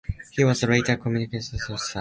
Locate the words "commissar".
0.97-1.35